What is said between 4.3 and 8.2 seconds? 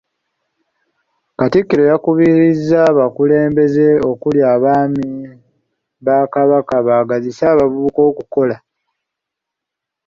n’Abaami ba Kabaka baagazise abavubuka